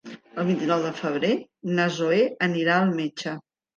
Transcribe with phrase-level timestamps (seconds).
[0.43, 1.31] El vint-i-nou de febrer
[1.81, 2.19] na Zoè
[2.49, 3.37] anirà al metge.